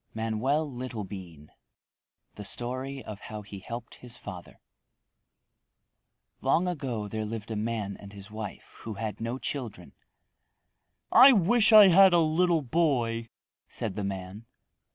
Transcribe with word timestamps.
MANOEL 0.15 0.67
LITTLEBEAN 0.67 1.51
The 2.33 2.43
Story 2.43 3.03
of 3.03 3.19
How 3.19 3.43
He 3.43 3.59
Helped 3.59 3.97
His 4.01 4.17
Father 4.17 4.59
Long 6.41 6.67
ago 6.67 7.07
there 7.07 7.23
lived 7.23 7.51
a 7.51 7.55
man 7.55 7.95
and 7.97 8.11
his 8.11 8.31
wife 8.31 8.77
who 8.79 8.95
had 8.95 9.21
no 9.21 9.37
children. 9.37 9.93
"I 11.11 11.33
wish 11.33 11.71
I 11.71 11.89
had 11.89 12.13
a 12.13 12.17
little 12.19 12.63
boy," 12.63 13.29
said 13.69 13.95
the 13.95 14.03
man. 14.03 14.47